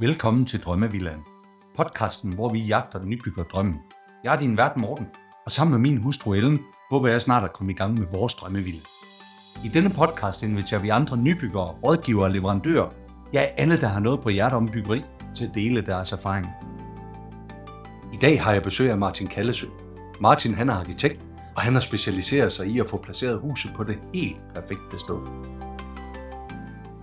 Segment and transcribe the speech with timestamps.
[0.00, 1.20] Velkommen til Drømmevillaen.
[1.76, 3.80] Podcasten, hvor vi jagter den nybygger drømmen.
[4.24, 5.06] Jeg er din vært Morten,
[5.46, 6.60] og sammen med min hustru Ellen,
[6.90, 8.80] håber jeg snart at komme i gang med vores drømmevilla.
[9.64, 12.90] I denne podcast inviterer vi andre nybyggere, rådgivere og leverandører,
[13.32, 15.04] ja alle, der har noget på hjertet om byggeri,
[15.34, 16.46] til at dele deres erfaring.
[18.12, 19.66] I dag har jeg besøg af Martin Kallesø.
[20.20, 21.20] Martin han er arkitekt,
[21.56, 25.16] og han har specialiseret sig i at få placeret huset på det helt perfekte sted.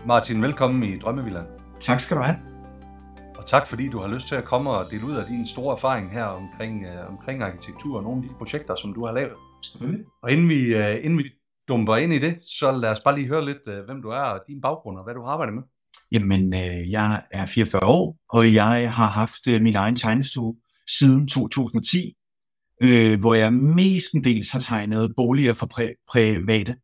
[0.05, 1.64] Martin, velkommen i Drømmevillaen.
[1.81, 2.37] Tak skal du have.
[3.37, 5.75] Og tak fordi du har lyst til at komme og dele ud af din store
[5.75, 9.33] erfaring her omkring, øh, omkring arkitektur og nogle af de projekter, som du har lavet.
[9.63, 10.05] Selvfølgelig.
[10.23, 11.23] Og inden vi, øh, inden vi
[11.67, 14.19] dumper ind i det, så lad os bare lige høre lidt, øh, hvem du er
[14.21, 15.63] og din baggrund og hvad du har arbejdet med.
[16.11, 20.55] Jamen, øh, jeg er 44 år, og jeg har haft øh, min egen tegnestue
[20.99, 22.13] siden 2010,
[22.81, 26.75] øh, hvor jeg mestendels har tegnet boliger for præ- private,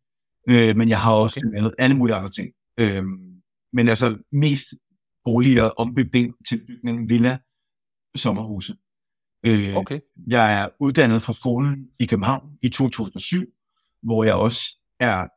[0.49, 1.57] øh, men jeg har også Okay.
[1.57, 2.47] lavet alle mulige andre ting.
[2.79, 3.03] Øh,
[3.73, 4.65] men altså mest
[5.23, 7.39] boliger, ombygning, tilbygning, villa,
[8.15, 8.75] sommerhuse.
[9.45, 9.99] Øh, Okay.
[10.27, 13.45] Jeg er uddannet fra skolen i København i 2007,
[14.03, 15.27] hvor jeg også er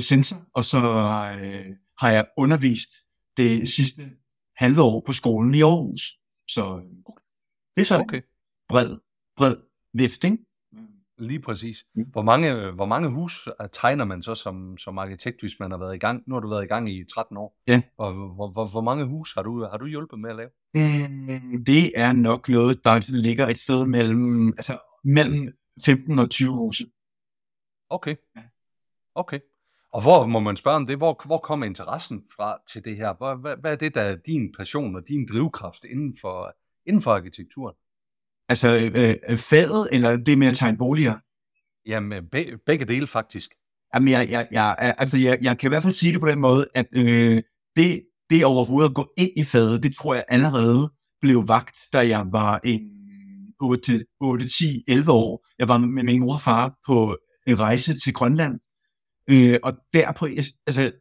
[0.00, 0.78] sensor, og så
[1.40, 1.66] øh,
[1.98, 2.90] har jeg undervist
[3.36, 4.10] det sidste
[4.56, 6.18] halve år på skolen i Aarhus.
[6.48, 7.14] Så øh,
[7.76, 8.22] det er sådan Okay.
[8.68, 8.96] bred,
[9.36, 9.56] bred
[9.92, 10.38] vift, ikke?
[11.18, 11.84] Lige præcis.
[11.94, 12.04] Mm.
[12.04, 15.78] Hvor mange, hvor mange hus øh, tegner man så som, som arkitekt, hvis man har
[15.78, 16.22] været i gang?
[16.26, 17.60] Nu har du været i gang i 13 år.
[17.66, 17.82] Ja.
[17.96, 20.50] Og hvor, hvor, hvor mange hus har du, har du hjulpet med at lave?
[20.74, 26.56] Mm, Det er nok noget, der ligger et sted mellem, altså, mellem 15 og 20
[26.56, 26.84] huse.
[27.90, 28.16] Okay.
[29.14, 29.40] Okay.
[29.92, 30.96] Og hvor må man spørge om det?
[30.96, 33.14] Hvor, hvor kommer interessen fra til det her?
[33.14, 36.56] Hvad, hvad, hvad er det, der er din passion og din drivkraft inden for,
[36.86, 37.74] inden for arkitekturen?
[38.48, 41.14] Altså øh, øh, faget, eller det med at tegne boliger?
[41.86, 43.50] Jamen, be, begge dele faktisk.
[43.94, 46.40] Jamen, jeg, jeg, jeg, altså, jeg, jeg kan i hvert fald sige det på den
[46.40, 47.42] måde, at øh,
[47.76, 52.08] det, det overhovedet at gå ind i faget, det tror jeg allerede blev vagt, da
[52.08, 52.80] jeg var en
[53.60, 55.46] 8, 8 10, 11 år.
[55.58, 57.16] Jeg var med min mor og far på
[57.46, 58.60] en rejse til Grønland,
[59.30, 60.26] øh, og derpå,
[60.66, 60.92] altså,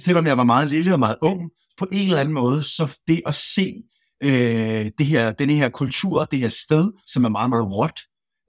[0.00, 3.22] selvom jeg var meget lille og meget ung, på en eller anden måde, så det
[3.26, 3.82] at se
[4.22, 8.00] øh, det her, den her kultur, det her sted, som er meget, meget råt,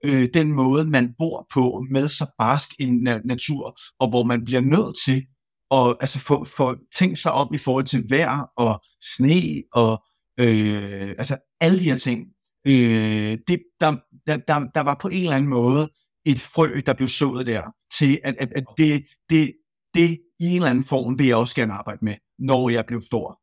[0.06, 4.46] øh, den måde, man bor på med så barsk en na- natur, og hvor man
[4.46, 5.26] bliver nødt til
[5.72, 8.82] at altså, få, få tænkt sig om i forhold til vejr og
[9.16, 10.04] sne og
[10.40, 12.22] øh, altså alle de her ting.
[12.68, 13.96] Øh, det, der,
[14.28, 15.90] der, der, der var på en eller anden måde
[16.26, 17.62] et frø, der blev sået der,
[17.98, 19.54] til at, at, at det, det,
[19.94, 23.02] det i en eller anden form vil jeg også gerne arbejde med, når jeg blev
[23.02, 23.40] stor.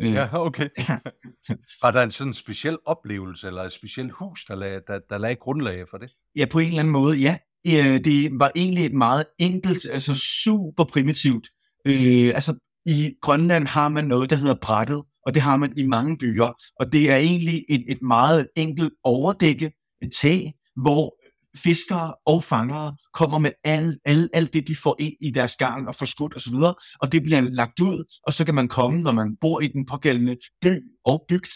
[0.00, 0.68] Øh, Ja, okay.
[1.82, 5.36] Var der en sådan speciel oplevelse, eller et specielt hus, der lagde, der, der lagde
[5.36, 6.10] grundlag for det?
[6.36, 7.38] Ja, på en eller anden måde, ja.
[7.66, 11.48] Øh, det var egentlig et meget enkelt, altså super primitivt.
[11.86, 12.54] Øh, altså,
[12.86, 16.52] i Grønland har man noget, der hedder brættet, og det har man i mange byer.
[16.80, 21.21] Og det er egentlig et, et meget enkelt overdække, et tag, hvor
[21.56, 25.88] fiskere og fangere kommer med alt, alt, alt det, de får ind i deres garn
[25.88, 26.54] og får skudt osv.,
[27.00, 29.86] og det bliver lagt ud, og så kan man komme, når man bor i den
[29.86, 31.50] pågældende by og bygd,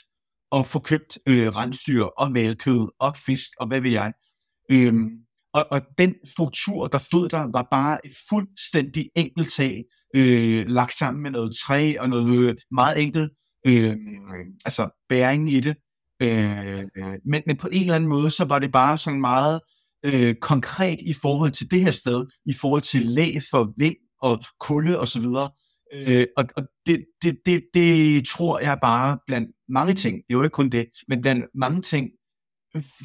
[0.51, 4.12] og få købt øh, rensdyr og malkød og fisk og hvad ved jeg.
[4.71, 5.09] Øhm,
[5.55, 9.84] og, og den struktur, der stod der, var bare et fuldstændig enkelt tag,
[10.17, 13.33] øh, lagt sammen med noget træ og noget øh, meget enkelt,
[13.67, 13.97] øh,
[14.65, 15.77] altså bæring i det.
[16.23, 19.61] Øh, øh, men, men på en eller anden måde, så var det bare sådan meget
[20.06, 24.39] øh, konkret i forhold til det her sted, i forhold til læs og vind og
[24.61, 25.50] kulde og så videre.
[25.94, 30.39] Øh, og og det, det, det, det tror jeg bare blandt mange ting, det er
[30.39, 32.11] jo ikke kun det, men blandt mange ting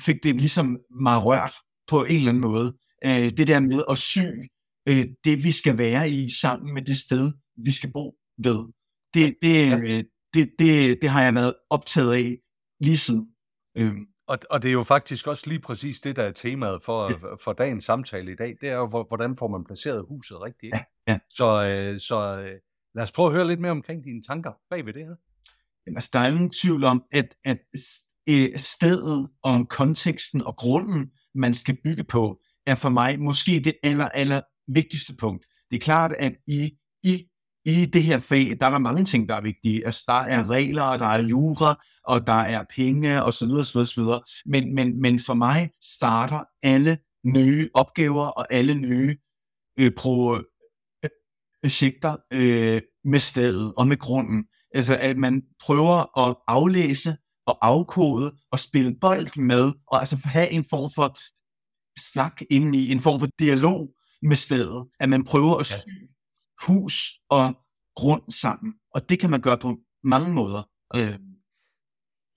[0.06, 1.54] fik det ligesom mig rørt
[1.88, 2.78] på en eller anden måde.
[3.06, 4.20] Øh, det der med at sy
[4.88, 7.32] øh, det, vi skal være i sammen med det sted,
[7.66, 8.60] vi skal bo ved.
[9.14, 10.04] Det, det, øh,
[10.34, 12.38] det, det, det har jeg været optaget af
[12.80, 13.28] lige siden.
[13.78, 13.94] Øh,
[14.28, 17.10] Og, og det er jo faktisk også lige præcis det, der er temaet for,
[17.44, 18.56] for dagens samtale i dag.
[18.62, 20.64] Det er jo, hvor- hvordan får man placeret huset rigtigt.
[20.64, 20.78] Ikke?
[21.08, 21.20] Ja, ja.
[21.30, 22.60] Så, øh, så øh,
[22.96, 25.16] lad os prøve at høre lidt mere omkring dine tanker bag ved det her.
[25.88, 27.58] Jamen, Altså, der er ingen tvivl om, at, at
[28.30, 33.74] øh, stedet og konteksten og grunden, man skal bygge på, er for mig måske det
[33.84, 35.46] aller, aller vigtigste punkt.
[35.72, 37.28] Det er klart, at i, i,
[37.66, 39.86] i det her fag, der er der mange ting, der er vigtige.
[39.86, 43.66] Altså, der er regler, og der er jura, og der er penge, og så videre,
[43.66, 44.22] så videre, så videre.
[44.46, 49.18] Men, men, men for mig starter alle nye opgaver og alle nye
[49.80, 49.92] øh, øh,
[51.62, 54.46] projekter øh, med stedet og med grunden.
[54.74, 57.18] Altså, at man prøver at aflæse
[57.48, 61.18] og afkode og spille bold med, og altså have en form for
[62.00, 63.90] snak ind i, en form for dialog
[64.22, 64.88] med stedet.
[65.00, 65.90] At man prøver at sy
[66.68, 67.58] hus og
[67.96, 68.74] grund sammen.
[68.94, 70.70] Og det kan man gøre på mange måder.
[70.96, 71.20] Øh,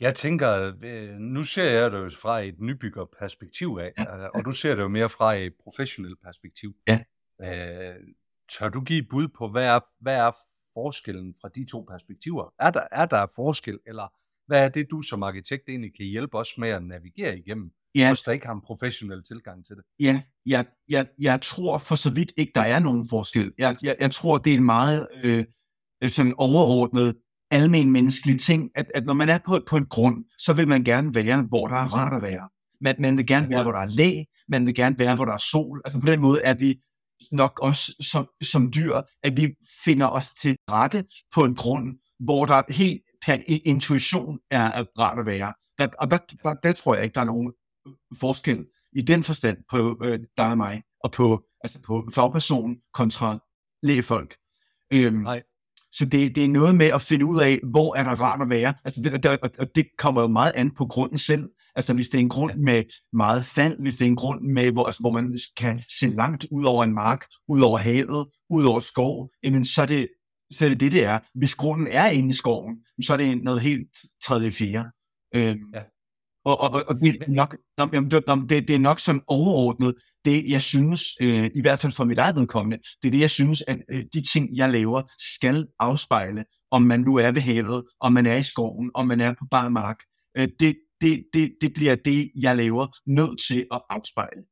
[0.01, 4.27] Jeg tænker, øh, nu ser jeg det jo fra et nybyggerperspektiv af, ja.
[4.27, 6.75] og du ser det jo mere fra et professionelt perspektiv.
[6.89, 7.05] Ja.
[7.43, 7.95] Øh,
[8.59, 10.33] tør du give bud på, hvad er, hvad er
[10.75, 12.55] forskellen fra de to perspektiver?
[12.59, 14.09] Er der, er der forskel, eller
[14.47, 18.11] hvad er det, du som arkitekt egentlig kan hjælpe os med at navigere igennem, ja,
[18.11, 19.85] hvis der ikke har en professionel tilgang til det?
[20.01, 23.53] ja, jeg, jeg, jeg tror for så vidt ikke, der er nogen forskel.
[23.59, 25.45] Jeg, jeg, jeg tror, det er en meget øh,
[26.09, 27.15] sådan overordnet
[27.51, 30.85] almen menneskelig ting, at, at når man er på, på en grund, så vil man
[30.85, 32.49] gerne være, hvor der er rart at være.
[32.81, 35.33] Man, man vil gerne være, hvor der er læ, man vil gerne være, hvor der
[35.33, 35.83] er sol.
[35.85, 36.75] Altså på den måde er vi
[37.33, 39.55] nok også som, som dyr, at vi
[39.85, 41.05] finder os til rette
[41.35, 45.55] på en grund, hvor der helt per intuition er, er rart at være.
[45.79, 47.53] Der, og der, der, der tror jeg ikke, der er nogen
[48.21, 53.39] forskel i den forstand på øh, dig og mig, og på, altså på fagperson kontra
[53.83, 54.37] lægefolk.
[54.93, 55.43] Øhm, Nej.
[55.93, 58.51] så det, det er noget med at finde ud af, hvor er der rart at
[58.51, 58.75] være.
[58.85, 61.49] Altså det, der, og det kommer jo meget an på grunden selv.
[61.77, 62.83] Altså hvis det er en grund med
[63.13, 66.47] meget sand, hvis det er en grund med, hvor, altså, hvor man kan se langt
[66.51, 70.09] ud over en mark, ud over havet, ud over skov, jamen så er det
[70.53, 71.19] så er det det, det er.
[71.35, 73.89] Hvis grunden er inde i skoven, så er det noget helt
[74.25, 74.91] tredje fjerde.
[75.35, 75.83] Øhm, Ja.
[76.45, 79.95] Og, og, og det, er nok, jamen, det, det, det er nok sådan overordnet,
[80.25, 83.31] det jeg synes, øh, i hvert fald for mit eget vedkommende, det er det, jeg
[83.31, 87.85] synes, at øh, de ting, jeg laver, skal afspejle, om man nu er ved havet,
[88.01, 89.99] om man er i skoven, om man er på bar mark.
[90.37, 94.43] Øh, det, det, det, det bliver det, jeg laver, nødt til at afspejle.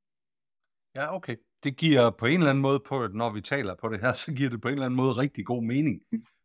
[0.94, 1.36] Ja, okay.
[1.64, 4.32] Det giver på en eller anden måde, på, når vi taler på det her, så
[4.32, 6.00] giver det på en eller anden måde rigtig god mening.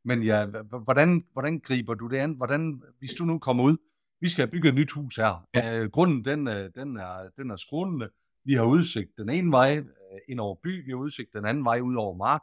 [0.06, 0.46] Men ja,
[0.84, 2.34] hvordan, hvordan griber du det an?
[2.34, 3.78] Hvordan, hvis du nu kommer ud,
[4.22, 5.48] vi skal have bygget et nyt hus her.
[5.56, 5.80] Ja.
[5.80, 8.10] Øh, grunden, den, øh, den, er, den er skrånende.
[8.46, 11.66] Vi har udsigt den ene vej øh, ind over by, vi har udsigt den anden
[11.66, 12.42] vej ud over mark.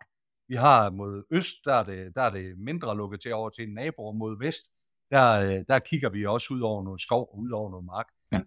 [0.48, 3.68] Vi har mod øst, der er det, der er det mindre lukket til over til
[3.68, 4.64] en nabo, og mod vest,
[5.10, 8.06] der, øh, der kigger vi også ud over noget skov og ud over noget mark.
[8.32, 8.40] Ja.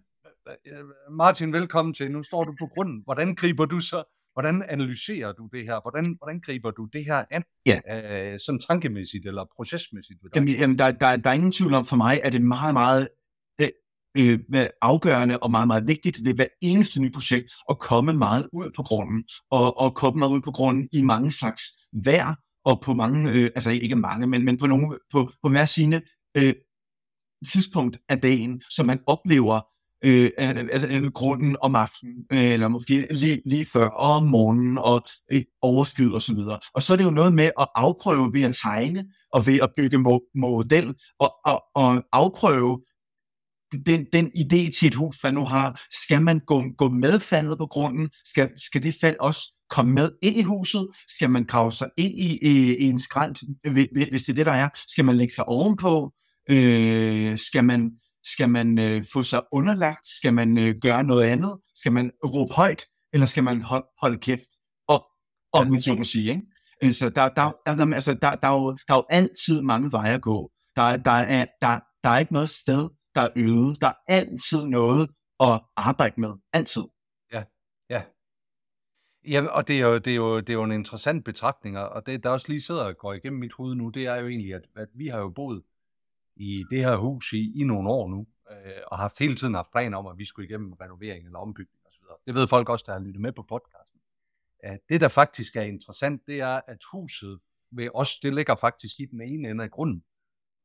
[1.10, 2.10] Martin, velkommen til.
[2.10, 3.02] Nu står du på grunden.
[3.04, 5.80] Hvordan griber du så, hvordan analyserer du det her?
[5.80, 7.42] Hvordan, hvordan griber du det her an?
[7.66, 7.78] Ja.
[7.92, 10.18] Øh, sådan tankemæssigt eller procesmæssigt?
[10.22, 10.36] ved dig?
[10.36, 12.74] Jamen, jamen der, der, der er ingen tvivl om for mig, at det er meget,
[12.74, 13.08] meget
[14.18, 14.38] øh,
[14.82, 18.82] afgørende og meget, meget vigtigt ved hver eneste nye projekt at komme meget ud på
[18.82, 21.62] grunden, og, og komme meget ud på grunden i mange slags
[22.04, 22.34] vejr,
[22.64, 26.02] og på mange, øh, altså ikke mange, men, men på, nogle, på, på hver sine
[26.36, 26.54] øh,
[27.52, 29.60] tidspunkt af dagen, så man oplever
[30.04, 34.78] øh, altså, øh, grunden om aftenen, øh, eller måske lige, lige før, og om morgenen,
[34.78, 36.58] og øh, overskyet og så videre.
[36.74, 39.70] Og så er det jo noget med at afprøve ved at tegne, og ved at
[39.76, 42.80] bygge mo- model, og, og, og afprøve
[43.86, 47.58] den, den idé til et hus, man nu har, skal man gå, gå med faldet
[47.58, 48.10] på grunden?
[48.24, 50.88] Skal, skal det fald også komme med ind i huset?
[51.08, 53.38] Skal man grave sig ind i, i, i en skrant,
[54.12, 54.68] hvis det er det, der er?
[54.88, 56.12] Skal man lægge sig ovenpå?
[56.50, 57.90] Øh, skal man,
[58.24, 60.06] skal man øh, få sig underlagt?
[60.06, 61.56] Skal man øh, gøre noget andet?
[61.74, 62.84] Skal man råbe højt?
[63.12, 64.48] Eller skal man hold, holde kæft?
[64.88, 65.06] Og,
[65.52, 66.42] og man så må sige, ikke?
[66.82, 69.92] Altså, der, der, der, der, altså, der, der, er jo, der er jo altid mange
[69.92, 70.50] veje at gå.
[70.76, 72.88] Der, der, er, der, der er ikke noget sted,
[73.18, 73.76] der er øde.
[73.80, 75.10] Der er altid noget
[75.40, 76.32] at arbejde med.
[76.52, 76.82] Altid.
[79.28, 82.06] Ja, og det er, jo, det, er jo, det er jo en interessant betragtning, og
[82.06, 84.54] det, der også lige sidder og går igennem mit hoved nu, det er jo egentlig,
[84.54, 85.62] at, at vi har jo boet
[86.36, 89.70] i det her hus i, i nogle år nu, øh, og haft hele tiden haft
[89.70, 92.02] planer om, at vi skulle igennem renovering eller ombygning osv.
[92.26, 94.00] Det ved folk også, der har lyttet med på podcasten.
[94.60, 99.00] At det, der faktisk er interessant, det er, at huset ved os, det ligger faktisk
[99.00, 100.04] i den ene ende af grunden.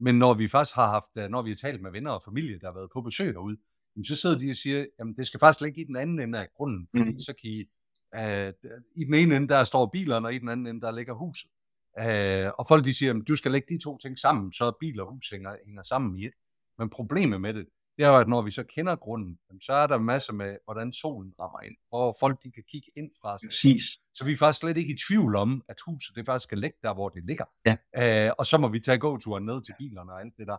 [0.04, 2.60] Men når vi faktisk har haft, øh, når vi har talt med venner og familie,
[2.60, 3.58] der har været på besøg derude,
[3.96, 6.40] jamen, så sidder de og siger, jamen det skal faktisk ligge i den anden ende
[6.40, 7.20] af grunden, fordi Mhm.
[7.20, 7.60] så kan I,
[8.16, 8.54] øh,
[8.96, 11.50] i den ene ende, der står bilerne, og i den anden ende, der ligger huset.
[12.00, 15.00] Øh, og folk de siger, at du skal lægge de to ting sammen, så bil
[15.02, 16.34] og hus hænger, hænger sammen i et.
[16.78, 17.66] Men problemet med det,
[17.98, 20.94] det er jo, at når vi så kender grunden, så er der masser med, hvordan
[20.94, 23.38] solen rammer ind, hvor folk de kan kigge ind fra.
[23.38, 23.84] Præcis.
[24.14, 26.78] Så vi er faktisk slet ikke i tvivl om, at huset det faktisk skal ligge
[26.84, 27.46] der, hvor det ligger.
[27.66, 28.28] Ja.
[28.28, 30.58] Øh, og så må vi tage gåturen ned til bilerne og alt det der.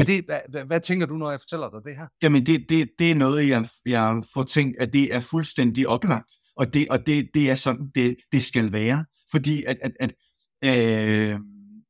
[0.00, 2.06] Er det, hvad, hvad, hvad tænker du, når jeg fortæller dig det her?
[2.22, 6.32] Jamen, det, det, det er noget, jeg, jeg får tænkt, at det er fuldstændig oplagt.
[6.56, 9.04] Og det, og det, det er sådan, det, det skal være.
[9.30, 10.12] Fordi at, at, at
[10.64, 11.40] øh,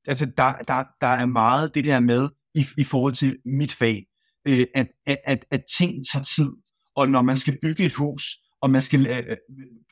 [0.06, 4.06] altså der, der, der er meget det der med, i, i forhold til mit fag,
[4.48, 6.50] øh, at, at, at, at ting tager tid.
[6.96, 8.24] Og når man skal bygge et hus,
[8.62, 9.36] og man skal øh, øh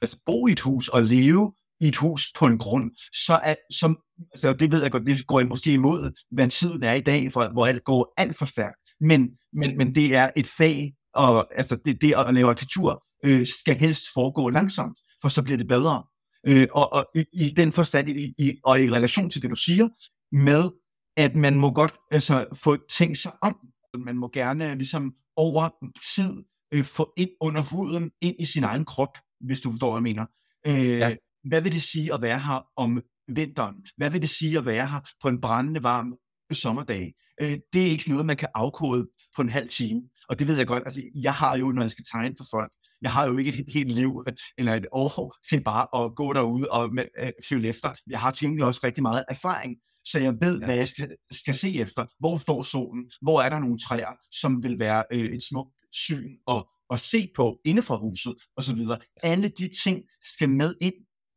[0.02, 2.90] altså bo i et hus og leve i et hus på en grund,
[3.26, 3.99] så er, som,
[4.33, 7.52] altså det ved jeg godt, det går måske imod, hvad tiden er i dag, for,
[7.52, 8.76] hvor alt går alt for stærkt.
[9.00, 13.47] Men, men, men det er et fag, og altså det, det at lave arkitektur øh,
[13.47, 16.02] skal helst foregå langsomt, for så bliver det bedre.
[16.47, 19.57] Øh, og og i, i den forstand, i, i, og i relation til det, du
[19.57, 19.88] siger,
[20.33, 20.71] med
[21.16, 23.57] at man må godt altså, få tænkt sig om.
[23.99, 25.68] Man må gerne ligesom over
[26.14, 26.44] tid
[26.75, 30.02] øh, få ind under huden, ind i sin egen krop, hvis du forstår, hvad jeg
[30.02, 30.26] mener.
[30.66, 31.16] Øh, ja.
[31.49, 33.76] Hvad vil det sige at være her om vinteren?
[33.97, 36.14] Hvad vil det sige at være her på en brændende varm
[36.52, 37.12] sommerdag?
[37.42, 40.02] Øh, det er ikke noget, man kan afkode på en halv time.
[40.28, 40.82] Og det ved jeg godt.
[40.87, 43.73] Altså, jeg har jo, når jeg skal tegne for folk, jeg har jo ikke et
[43.75, 44.25] helt liv
[44.59, 47.92] eller et år til bare at gå derude og øh, følge efter.
[48.11, 50.66] Jeg har til også rigtig meget erfaring, så jeg ved, ja.
[50.66, 52.07] hvad jeg skal, skal se efter.
[52.19, 53.11] Hvor står solen?
[53.23, 57.30] Hvor er der nogle træer, som vil være øh, et smukt syn og, og se
[57.37, 58.78] på inde for huset osv.
[59.23, 60.95] Alle de ting skal med ind.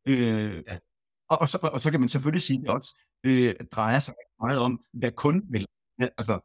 [0.08, 0.78] Øh, ja.
[1.30, 4.14] og, og, så, og så kan man selvfølgelig sige, at det også øh, drejer sig
[4.40, 5.66] meget om, hvad kunden vil.
[6.00, 6.40] Ja, altså,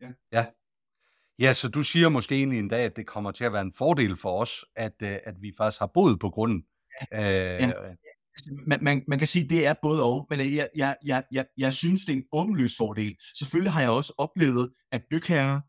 [0.00, 0.12] ja.
[0.32, 0.46] ja.
[1.38, 3.72] Ja, så du siger måske egentlig en dag, at det kommer til at være en
[3.78, 6.64] fordel for os, at, øh, at vi faktisk har boet på grunden.
[7.12, 7.54] Ja.
[7.54, 7.72] Øh, ja.
[8.34, 11.24] Altså, man, man, man kan sige, at det er både og, men jeg, jeg, jeg,
[11.32, 13.16] jeg, jeg synes, det er en åbenløs fordel.
[13.38, 15.60] Selvfølgelig har jeg også oplevet, at bygherrer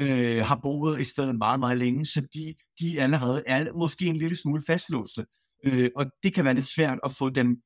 [0.00, 4.16] øh, har boet et sted meget, meget længe, så de, de allerede er måske en
[4.16, 5.26] lille smule fastlåste.
[5.64, 7.56] Øh, og det kan være lidt svært at få dem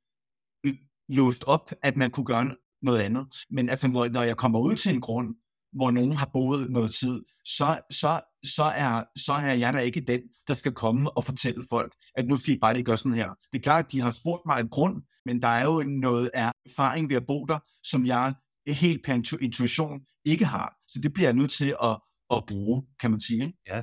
[0.67, 0.75] øh,
[1.09, 3.27] låst op, at man kunne gøre noget andet.
[3.51, 5.35] Men altså, når jeg kommer ud til en grund,
[5.75, 10.01] hvor nogen har boet noget tid, så, så, så, er, så er jeg da ikke
[10.01, 13.19] den, der skal komme og fortælle folk, at nu skal I bare ikke gøre sådan
[13.19, 13.29] her.
[13.53, 16.31] Det er klart, at de har spurgt mig en grund, men der er jo noget
[16.35, 18.35] af erfaring ved at bo der, som jeg
[18.69, 20.77] helt per intuition ikke har.
[20.89, 21.99] Så det bliver jeg nødt til at,
[22.31, 23.45] at bruge, kan man sige.
[23.45, 23.59] Ikke?
[23.67, 23.83] Ja.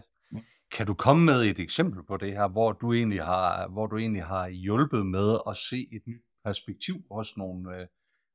[0.72, 3.98] Kan du komme med et eksempel på det her, hvor du egentlig har, hvor du
[3.98, 7.88] egentlig har hjulpet med at se et nyt perspektiv hos nogle, øh,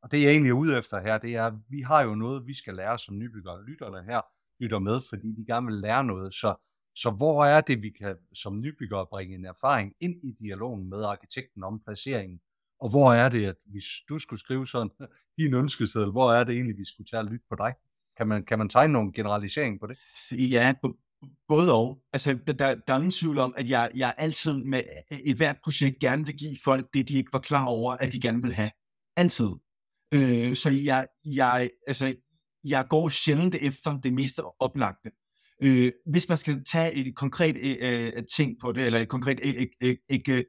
[0.07, 2.47] og det jeg egentlig er ude efter her, det er, at vi har jo noget,
[2.47, 3.65] vi skal lære som nybyggere.
[3.65, 4.21] Lytterne her
[4.61, 6.35] lytter med, fordi de gerne vil lære noget.
[6.35, 6.55] Så,
[6.95, 11.05] så hvor er det, vi kan som nybyggere bringe en erfaring ind i dialogen med
[11.05, 12.41] arkitekten om placeringen?
[12.81, 14.91] Og hvor er det, at hvis du skulle skrive sådan
[15.39, 17.75] din ønskeseddel, hvor er det egentlig, vi skulle tage og lytte på dig?
[18.17, 19.99] Kan man, kan man tegne nogle generalisering på det?
[20.33, 20.75] Ja,
[21.49, 21.99] både og.
[22.13, 24.83] Altså, der, der er ingen tvivl om, at jeg, jeg altid med
[25.13, 28.13] øh, et hvert projekt gerne vil give folk det, de ikke var klar over, at
[28.13, 28.71] de gerne vil have.
[29.17, 29.51] Altid.
[30.17, 32.15] Øh, så jeg, jeg, altså,
[32.65, 35.11] jeg går sjældent efter det mest oplagte.
[35.63, 39.67] Øh, hvis man skal tage et konkret øh, ting på det, eller et konkret øh,
[39.83, 39.97] øh,
[40.29, 40.45] øh,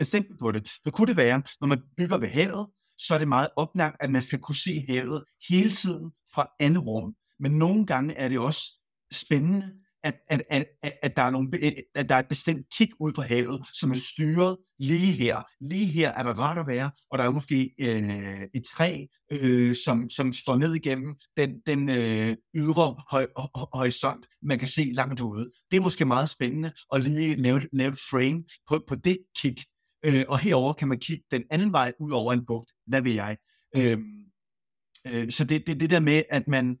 [0.00, 2.66] eksempel på det, så kunne det være, når man bygger ved havet,
[2.98, 6.86] så er det meget oplagt, at man skal kunne se havet hele tiden fra andet
[6.86, 7.14] rum.
[7.40, 8.80] Men nogle gange er det også
[9.12, 9.72] spændende
[10.04, 11.48] at, at, at, at, der er nogle,
[11.94, 15.42] at der er et bestemt kig ud på havet, som er styret lige her.
[15.60, 19.74] Lige her er der ret at være, og der er måske øh, et træ, øh,
[19.84, 23.26] som, som står ned igennem den, den øh, ydre høj,
[23.72, 25.50] horisont, man kan se langt ude.
[25.70, 29.56] Det er måske meget spændende at lige lave, lave et frame på, på det kig.
[30.04, 32.72] Øh, og herover kan man kigge den anden vej ud over en bugt.
[32.86, 33.36] Hvad vil jeg?
[33.76, 33.98] Øh,
[35.06, 36.76] øh, så det, det det der med, at man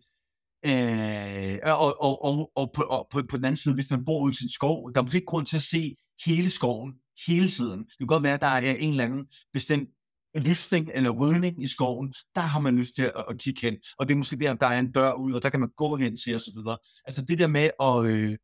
[0.66, 4.24] Øh, og, og, og, og, på, og på, på den anden side, hvis man bor
[4.24, 6.92] ud i sin skov, der er måske ikke grund til at se hele skoven
[7.26, 7.78] hele tiden.
[7.78, 9.88] Det kan godt være, at der er en eller anden bestemt
[10.34, 13.76] lysning eller rydning i skoven, der har man lyst til at, at kigge hen.
[13.98, 15.96] Og det er måske der, der er en dør ud, og der kan man gå
[15.96, 16.58] hen til osv.
[17.04, 18.36] Altså det der med at, øh,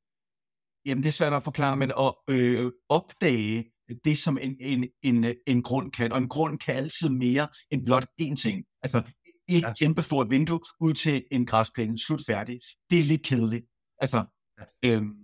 [0.87, 3.65] jamen det er svært at forklare, men at øh, opdage
[4.05, 6.13] det, som en, en, en, en grund kan.
[6.13, 8.65] Og en grund kan altid mere end blot én ting.
[8.83, 9.03] Altså
[9.57, 9.73] et ja.
[9.81, 12.61] kæmpe stort vindue ud til en græsplæne, slut færdig.
[12.91, 13.67] Det er lidt kedeligt.
[13.99, 14.25] Altså,
[14.83, 14.97] ja.
[14.97, 15.15] øhm,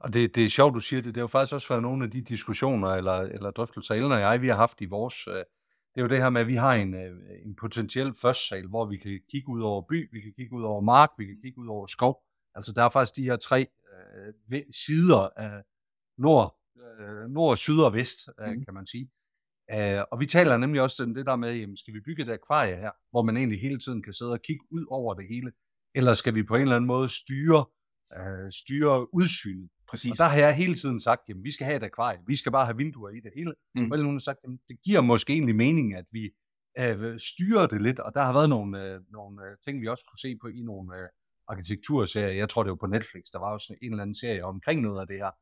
[0.00, 1.14] og det, det er sjovt, du siger det.
[1.14, 4.20] Det har jo faktisk også været nogle af de diskussioner eller, eller drøftelser, Ellen og
[4.20, 5.26] jeg, vi har haft i vores...
[5.28, 5.44] Øh,
[5.94, 8.84] det er jo det her med, at vi har en, øh, en potentiel førstsal, hvor
[8.84, 11.58] vi kan kigge ud over by, vi kan kigge ud over mark, vi kan kigge
[11.58, 12.22] ud over skov.
[12.54, 13.66] Altså der er faktisk de her tre
[14.52, 15.62] øh, sider af
[16.18, 16.58] nord,
[17.00, 18.64] øh, nord, syd og vest, øh, mm.
[18.64, 19.10] kan man sige.
[19.76, 22.30] Uh, og vi taler nemlig også om det der med, jamen, skal vi bygge et
[22.30, 25.52] akvarie her, hvor man egentlig hele tiden kan sidde og kigge ud over det hele,
[25.94, 27.66] eller skal vi på en eller anden måde styre,
[28.18, 29.68] uh, styre udsynet?
[29.88, 30.10] Præcis.
[30.10, 32.52] Og der har jeg hele tiden sagt, jamen vi skal have et akvarie, vi skal
[32.52, 33.54] bare have vinduer i det hele.
[33.74, 33.90] Mm.
[33.90, 36.30] Og nogen har sagt, jamen det giver måske egentlig mening, at vi
[36.80, 40.04] uh, styrer det lidt, og der har været nogle, uh, nogle uh, ting, vi også
[40.08, 41.08] kunne se på i nogle uh,
[41.48, 42.32] arkitekturserier.
[42.32, 45.00] Jeg tror, det var på Netflix, der var også en eller anden serie omkring noget
[45.00, 45.32] af det her.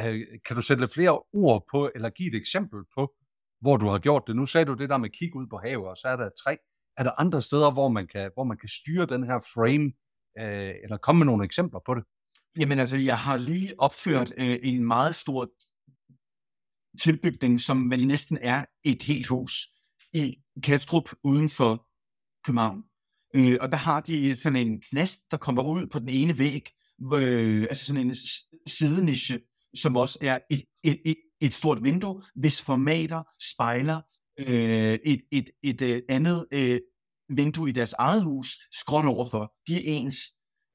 [0.00, 3.14] Uh, kan du sætte lidt flere ord på, eller give et eksempel på,
[3.60, 4.36] hvor du har gjort det.
[4.36, 6.56] Nu sagde du det der med kig ud på havet, og så er der tre.
[6.96, 9.92] Er der andre steder, hvor man kan, hvor man kan styre den her frame,
[10.38, 12.04] øh, eller komme med nogle eksempler på det?
[12.58, 15.50] Jamen altså, jeg har lige opført øh, en meget stor
[17.00, 19.68] tilbygning, som vel næsten er et helt hus
[20.12, 21.86] i Kastrup uden for
[22.44, 22.82] København.
[23.34, 26.68] Øh, og der har de sådan en knast, der kommer ud på den ene væg,
[27.14, 28.14] øh, altså sådan en
[28.66, 29.40] sidenische,
[29.74, 34.00] som også er et, et, et, et stort vindue, hvis formater spejler
[34.40, 36.80] øh, et, et, et, et andet øh,
[37.36, 39.52] vindue i deres eget hus skråt overfor.
[39.68, 40.16] De er ens.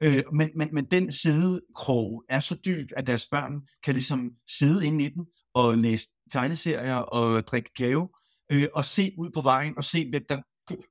[0.04, 3.54] Øh, men, men, men den sidekrog er så dyb, at deres børn
[3.84, 8.10] kan ligesom sidde inde i den og læse tegneserier og drikke gave
[8.52, 10.42] øh, og se ud på vejen og se, hvem der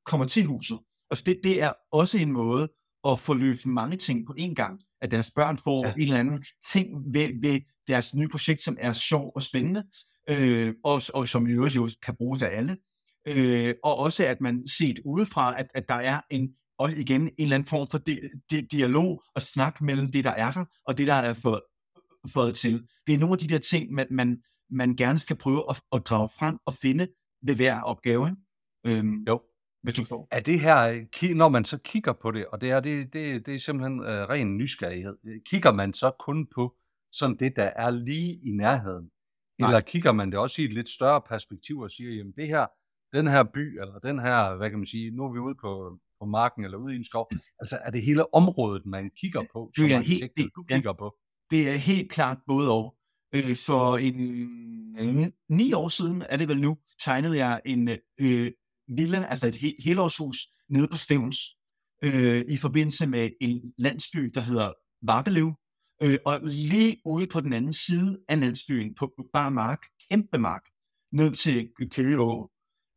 [0.04, 0.78] kommer til huset.
[1.10, 2.68] Altså det, det er også en måde
[3.08, 4.80] at få løst mange ting på én gang.
[5.02, 5.92] At deres børn får ja.
[5.94, 9.85] en eller anden ting ved, ved deres nye projekt, som er sjov og spændende,
[10.30, 12.76] øh, og, og som i øvrigt jo kan bruges af alle.
[13.28, 17.32] Øh, og også at man set udefra, at, at der er en også igen en
[17.38, 20.99] eller anden form for di- di- dialog og snak mellem det, der er der, og
[20.99, 21.61] det, der er fået,
[22.28, 22.87] fået til.
[23.06, 26.02] Det er nogle af de der ting, man, man, man gerne skal prøve at, at
[26.06, 27.09] drage frem og finde
[27.42, 28.37] ved hver opgave.
[28.87, 29.40] Øhm, jo.
[29.82, 30.28] Hvis du forstår.
[30.30, 33.54] Er det her, når man så kigger på det, og det er, det, det, det
[33.54, 35.16] er simpelthen uh, ren nysgerrighed,
[35.50, 36.76] kigger man så kun på
[37.12, 39.10] sådan det, der er lige i nærheden?
[39.58, 39.68] Nej.
[39.68, 42.66] Eller kigger man det også i et lidt større perspektiv og siger, jamen det her,
[43.16, 45.98] den her by, eller den her, hvad kan man sige, nu er vi ude på,
[46.20, 47.30] på marken eller ude i en skov.
[47.60, 50.90] Altså er det hele området, man kigger på, som det er helt, det, du kigger
[50.90, 51.16] ja, på?
[51.50, 52.96] Det er helt klart både og.
[53.34, 57.88] Øh, for en, ni år siden, er det vel nu, tegnede jeg en
[58.20, 58.50] øh,
[58.88, 61.38] villa, altså et he- helårshus nede på Stævns,
[62.04, 64.72] øh, i forbindelse med en landsby, der hedder
[65.02, 65.52] Vartelev.
[66.02, 69.78] Øh, og lige ude på den anden side af landsbyen, på bare mark,
[70.10, 70.62] kæmpe mark,
[71.12, 72.50] ned til Køgeå,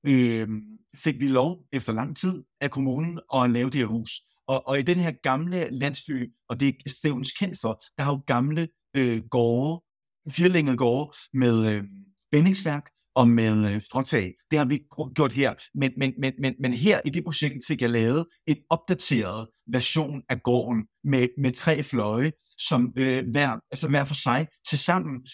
[0.06, 0.48] øh,
[0.96, 4.12] fik vi lov efter lang tid af kommunen at lave det her hus.
[4.48, 8.12] Og, og i den her gamle landsby, og det er Stævns kendt for, der har
[8.12, 9.84] jo gamle øh, gårde,
[10.30, 11.84] firlængede gårde med øh,
[12.32, 14.34] bændingsværk og med øh, stråtag.
[14.52, 14.80] Det har vi
[15.16, 15.54] gjort her.
[15.76, 20.22] Men, men, men, men, men her i det projekt fik jeg lavet en opdateret version
[20.30, 25.28] af gården med, med tre fløje, som øh, hver, altså hver for sig til sammen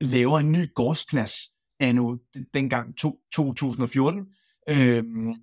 [0.00, 1.34] laver en ny gårdsplads
[1.80, 2.16] anno
[2.54, 4.26] dengang to, 2014.
[4.70, 5.34] Øhm,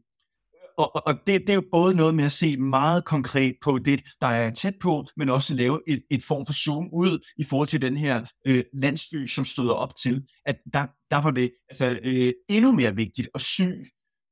[0.78, 4.04] og, og det, det er jo både noget med at se meget konkret på det,
[4.22, 7.68] der er tæt på, men også lave et, et form for zoom ud i forhold
[7.68, 12.00] til den her øh, landsby, som støder op til, at der, der var det altså,
[12.04, 13.62] øh, endnu mere vigtigt at sy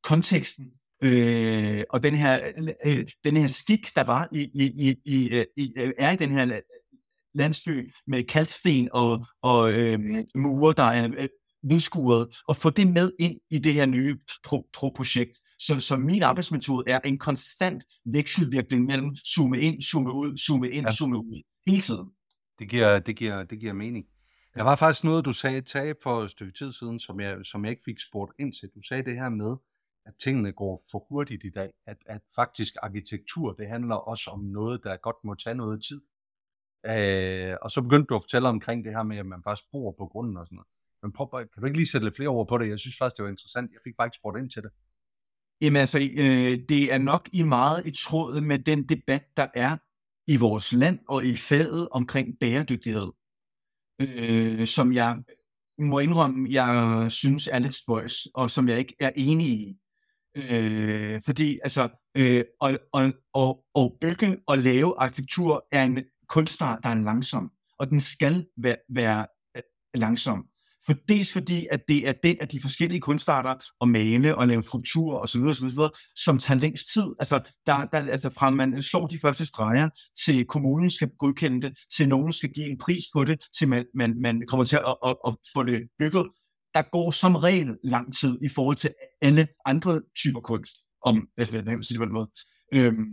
[0.04, 0.65] konteksten
[1.04, 2.39] øh, og den her,
[2.86, 6.60] øh, den her skik, der var i, i, i, i, i, er i den her
[7.34, 10.00] landsby med kalksten og, og øh,
[10.36, 11.28] mure, der er øh,
[11.63, 15.38] vidskuret, og få det med ind i det her nye pro- pro- projekt.
[15.65, 20.86] Så, så min arbejdsmetode er en konstant vekselvirkning mellem zoome ind, zoome ud, zoome ind,
[20.86, 20.91] ja.
[20.91, 22.08] zoome ud, hele tiden.
[22.60, 24.06] Det giver, det giver, det giver mening.
[24.56, 27.65] Der var faktisk noget, du sagde tage for et stykke tid siden, som jeg, som
[27.65, 28.69] jeg ikke fik spurgt ind til.
[28.76, 29.56] Du sagde det her med,
[30.06, 31.71] at tingene går for hurtigt i dag.
[31.88, 36.02] At, at faktisk arkitektur, det handler også om noget, der godt må tage noget tid.
[36.86, 39.95] Øh, og så begyndte du at fortælle omkring det her med, at man faktisk bor
[39.97, 40.67] på grunden og sådan noget.
[41.04, 42.69] Men prøv, kan du ikke lige sætte lidt flere ord på det?
[42.69, 43.74] Jeg synes faktisk, det var interessant.
[43.74, 44.71] Jeg fik bare ikke spurgt ind til det.
[45.62, 49.78] Jamen altså, øh, det er nok i meget i tråd med den debat, der er
[50.28, 53.12] i vores land og i faget omkring bæredygtighed,
[54.02, 55.17] øh, som jeg
[55.80, 59.78] må indrømme, jeg synes er lidt spøjs, og som jeg ikke er enig i.
[60.52, 66.80] Øh, fordi altså, øh, og, og, og, og bygge og lave arkitektur er en kunstart,
[66.84, 69.26] der er langsom, og den skal være, være
[69.93, 70.51] langsom.
[70.86, 74.63] For dels fordi, at det er den af de forskellige kunstarter at male og lave
[74.63, 75.80] skulpturer osv., osv., osv.,
[76.15, 77.08] som tager længst tid.
[77.20, 79.89] Altså, der, der, altså fra man slår de første streger,
[80.26, 83.86] til kommunen skal godkende det, til nogen skal give en pris på det, til man,
[83.96, 86.28] man, man kommer til at, at, at få det bygget.
[86.74, 91.48] Der går som regel lang tid i forhold til alle andre typer kunst, om jeg
[91.48, 92.30] skal sige det på den måde.
[92.74, 93.06] Øhm,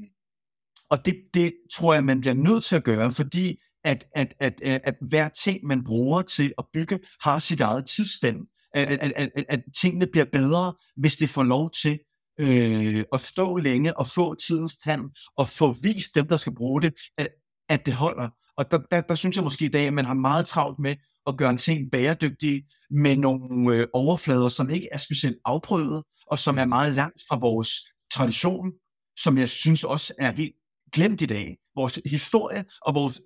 [0.90, 4.54] og det, det tror jeg, man bliver nødt til at gøre, fordi at, at, at,
[4.62, 8.36] at, at hver ting, man bruger til at bygge, har sit eget tidsspænd.
[8.74, 11.98] At, at, at, at, at tingene bliver bedre, hvis det får lov til
[12.40, 15.02] øh, at stå længe og få tidens tand
[15.36, 17.28] og få vist dem, der skal bruge det, at,
[17.68, 18.28] at det holder.
[18.56, 20.96] Og der, der, der synes jeg måske i dag, at man har meget travlt med
[21.26, 26.38] at gøre en ting bæredygtig med nogle øh, overflader, som ikke er specielt afprøvet, og
[26.38, 27.70] som er meget langt fra vores
[28.12, 28.72] tradition,
[29.18, 30.54] som jeg synes også er helt
[30.92, 31.56] glemt i dag.
[31.74, 33.20] Vores historie og vores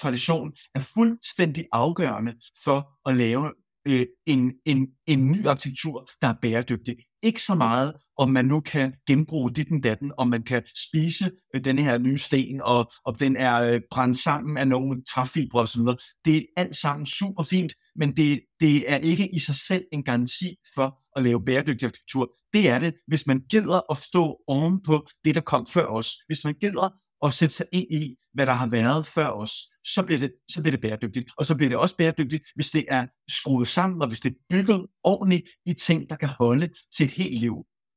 [0.00, 3.52] tradition er fuldstændig afgørende for at lave
[3.88, 6.96] øh, en, en, en ny arkitektur, der er bæredygtig.
[7.24, 11.30] Ikke så meget, om man nu kan genbruge dit den datten, om man kan spise
[11.54, 15.60] øh, den her nye sten, og om den er øh, brændt sammen af nogle træfibre
[15.60, 15.80] osv.
[16.24, 20.02] Det er alt sammen super fint, men det, det er ikke i sig selv en
[20.04, 22.30] garanti for at lave bæredygtig arkitektur.
[22.52, 26.08] Det er det, hvis man gider at stå ovenpå det, der kom før os.
[26.26, 26.88] Hvis man gider
[27.24, 29.52] og sætte sig ind i, hvad der har været før os,
[29.84, 31.30] så bliver, det, så bliver det bæredygtigt.
[31.38, 34.36] Og så bliver det også bæredygtigt, hvis det er skruet sammen, og hvis det er
[34.50, 37.54] bygget ordentligt i ting, der kan holde til et helt liv.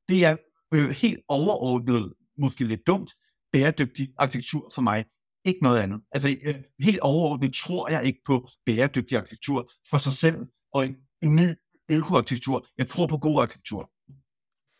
[0.09, 0.37] Det er
[0.73, 3.11] øh, helt overordnet, måske lidt dumt,
[3.51, 5.05] bæredygtig arkitektur for mig.
[5.45, 6.01] Ikke noget andet.
[6.11, 10.37] Altså øh, helt overordnet tror jeg ikke på bæredygtig arkitektur for sig selv
[10.73, 11.47] og en, en ny
[11.91, 12.67] økoarkitektur.
[12.77, 13.91] Jeg tror på god arkitektur.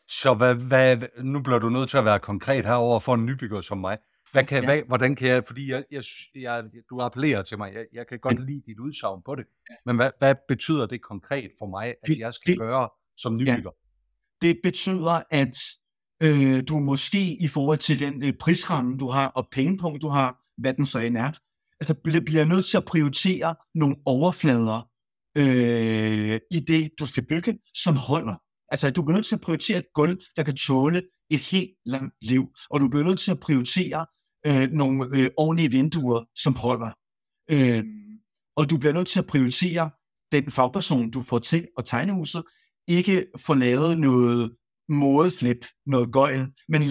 [0.09, 3.61] Så hvad, hvad, nu bliver du nødt til at være konkret herover for en nybygger
[3.61, 3.97] som mig.
[4.31, 4.67] Hvad kan, ja.
[4.67, 6.03] hvad, hvordan kan jeg, fordi jeg, jeg,
[6.35, 9.75] jeg, du appellerer til mig, jeg, jeg kan godt lide dit udsagn på det, ja.
[9.85, 13.37] men hvad, hvad betyder det konkret for mig, at det, jeg skal det, gøre som
[13.37, 13.71] nybygger?
[14.43, 14.47] Ja.
[14.47, 15.57] Det betyder, at
[16.23, 20.37] øh, du måske i forhold til den øh, prisramme, du har, og pengepunkt, du har,
[20.57, 21.31] hvad den så end er,
[21.79, 24.89] altså bliver, bliver nødt til at prioritere nogle overflader
[25.37, 28.35] øh, i det, du skal bygge, som holder.
[28.69, 32.15] Altså, du bliver nødt til at prioritere et gulv, der kan tåle et helt langt
[32.21, 34.05] liv, og du bliver nødt til at prioritere
[34.47, 36.91] øh, nogle øh, ordentlige vinduer, som holder.
[37.51, 37.83] Øh,
[38.55, 39.89] og du bliver nødt til at prioritere
[40.31, 42.43] den fagperson, du får til at tegne huset,
[42.87, 44.55] ikke få lavet noget
[44.89, 46.81] modeslip, noget gøjl, men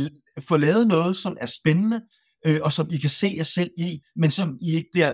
[0.48, 2.00] få lavet noget, som er spændende,
[2.46, 5.12] øh, og som I kan se jer selv i, men som I ikke bliver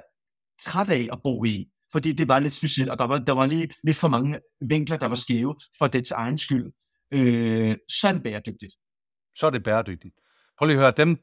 [0.62, 1.68] træt af at bo i.
[1.92, 4.96] Fordi det var lidt specielt, og der var, der var lige lidt for mange vinkler,
[4.96, 6.72] der var skæve for dets egen skyld.
[7.14, 8.74] Øh, så er det bæredygtigt.
[9.36, 10.14] Så er det bæredygtigt.
[10.58, 11.18] Prøv lige at høre, dem,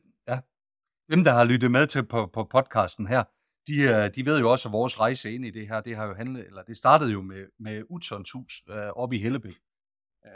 [1.10, 3.24] dem der har lyttet med til på, på podcasten her,
[3.67, 6.06] de, øh, de ved jo også, at vores rejse ind i det her, det har
[6.06, 9.56] jo handlet, eller det startede jo med, med Utsons hus øh, oppe i Hellebæk.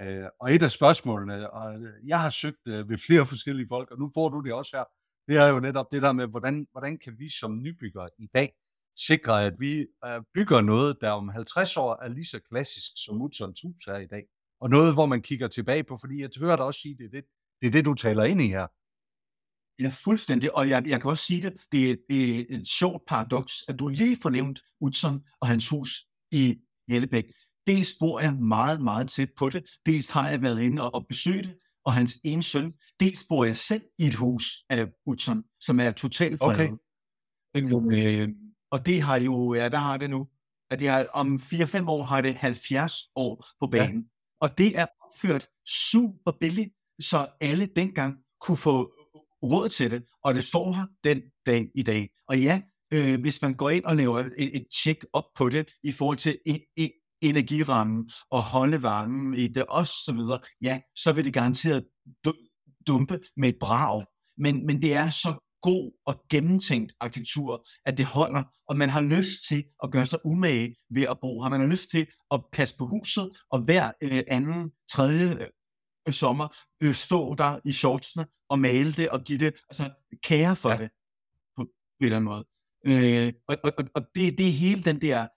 [0.01, 3.91] Øh, og et af spørgsmålene, og øh, jeg har søgt øh, ved flere forskellige folk,
[3.91, 4.83] og nu får du det også her,
[5.27, 8.53] det er jo netop det der med, hvordan, hvordan kan vi som nybyggere i dag
[9.07, 13.21] sikre, at vi øh, bygger noget, der om 50 år er lige så klassisk, som
[13.21, 14.23] Utsons hus er i dag.
[14.61, 17.09] Og noget, hvor man kigger tilbage på, fordi jeg hører dig også sige, det er
[17.09, 17.23] det,
[17.61, 18.67] det, er det du taler ind i her.
[19.79, 20.57] Ja, fuldstændig.
[20.57, 23.79] Og jeg, jeg kan også sige det, det er, det er et sjovt paradoks, at
[23.79, 26.55] du lige får nævnt Utzon og hans hus i
[26.89, 27.25] Hellebæk.
[27.67, 29.63] Dels bor jeg meget, meget tæt på det.
[29.85, 31.55] Dels har jeg været inde og, og besøgt det,
[31.85, 32.71] og hans ene søn.
[32.99, 36.71] Dels bor jeg selv i et hus af Utzon, som er totalt fredet.
[37.55, 38.23] Okay.
[38.23, 38.29] Øh,
[38.71, 40.27] og det har jo, ja, hvad har det nu?
[40.71, 44.01] At det har, om 4-5 år har det 70 år på banen.
[44.01, 44.07] Ja.
[44.41, 48.92] Og det er opført super billigt, så alle dengang kunne få
[49.43, 52.09] råd til det, og det står her den dag i dag.
[52.27, 52.61] Og ja,
[52.93, 56.17] øh, hvis man går ind og laver et, et check op på det i forhold
[56.17, 61.25] til e- e- energirammen og holde varmen i det og så videre, ja, så vil
[61.25, 61.85] det garanteret
[62.87, 64.05] dumpe med et brag.
[64.37, 69.01] Men, men det er så god og gennemtænkt arkitektur, at det holder, og man har
[69.01, 71.49] lyst til at gøre sig umage ved at bo her.
[71.49, 75.47] Man har lyst til at passe på huset, og hver øh, anden, tredje
[76.07, 76.47] øh, sommer
[76.83, 79.89] øh, stå der i shortsene og male det og give det altså,
[80.23, 80.77] kære for ja.
[80.77, 80.89] det
[81.57, 81.67] på en
[82.05, 82.45] eller anden måde.
[82.85, 85.27] Øh, og og, og det, det er hele den der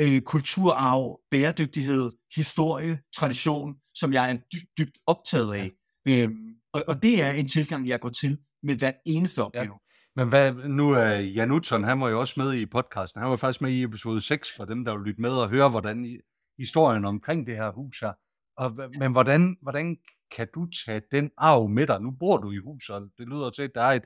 [0.00, 5.70] øh, kulturarv, bæredygtighed, historie, tradition, som jeg er dybt, dybt optaget af.
[6.08, 6.30] Øh,
[6.72, 9.64] og, og det er en tilgang, jeg går til med hver eneste opgave.
[9.64, 9.78] Ja.
[10.16, 13.20] Men hvad, nu er Jan Utzon, han var jo også med i podcasten.
[13.20, 15.68] Han var faktisk med i episode 6 for dem, der vil lytte med og høre,
[15.68, 16.20] hvordan
[16.58, 18.12] historien omkring det her hus her.
[18.56, 19.96] Og, men hvordan, hvordan
[20.36, 22.00] kan du tage den arv med dig?
[22.00, 24.04] Nu bor du i huset, og det lyder til, at der er et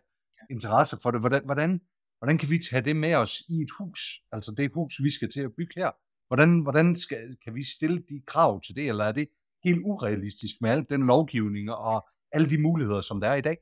[0.50, 1.20] interesse for det.
[1.20, 1.80] Hvordan, hvordan,
[2.18, 4.00] hvordan kan vi tage det med os i et hus?
[4.32, 5.90] Altså det hus, vi skal til at bygge her.
[6.28, 9.28] Hvordan, hvordan skal, kan vi stille de krav til det, eller er det
[9.64, 13.56] helt urealistisk med al den lovgivning og alle de muligheder, som der er i dag?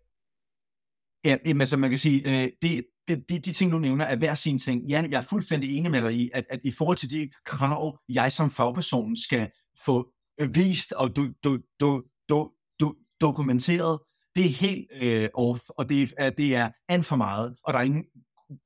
[1.25, 4.16] Ja, jamen, så man kan sige, øh, det, det, de, de ting, du nævner, er
[4.16, 4.88] hver sin ting.
[4.88, 7.99] Ja, jeg er fuldstændig enig med dig i, at, at i forhold til de krav,
[8.09, 9.51] jeg som fagperson skal
[9.85, 14.01] få vist og du, du, du, du, du, dokumenteret,
[14.37, 17.79] det er helt øh, off, og det er, det er alt for meget, og der
[17.79, 18.05] er ingen